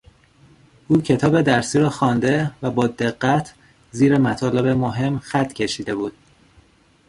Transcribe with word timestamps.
او 0.87 1.01
کتاب 1.01 1.41
درسی 1.41 1.79
را 1.79 1.89
خوانده 1.89 2.51
و 2.61 2.71
با 2.71 2.87
دقت 2.87 3.53
زیر 3.91 4.17
مطالب 4.17 4.65
مهم 4.67 5.19
خط 5.19 5.53
کشیده 5.53 5.95
بود. 5.95 6.13